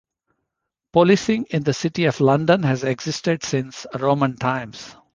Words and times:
Policing 0.93 1.45
in 1.51 1.61
the 1.63 1.75
City 1.75 2.05
of 2.05 2.19
London 2.19 2.63
has 2.63 2.83
existed 2.83 3.43
since 3.43 3.85
Roman 3.99 4.35
times. 4.35 4.95